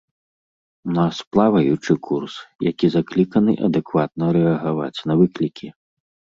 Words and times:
У 0.87 0.91
нас 0.99 1.15
плаваючы 1.33 1.91
курс, 2.07 2.33
які 2.69 2.91
закліканы 2.95 3.53
адэкватна 3.69 4.25
рэагаваць 4.41 4.99
на 5.13 5.23
выклікі. 5.25 5.67